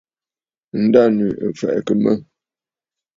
[0.83, 2.13] Ǹdânwì ɨ̀ fɛ̀ʼɛ̀kə̀ mə̂.